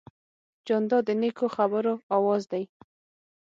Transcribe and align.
جانداد 0.67 1.03
د 1.07 1.09
نیکو 1.21 1.47
خبرو 1.55 1.93
آواز 2.17 2.43
دی. 2.51 2.63